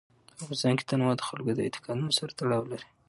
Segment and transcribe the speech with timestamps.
[0.27, 2.87] په افغانستان کې تنوع د خلکو د اعتقاداتو سره تړاو لري.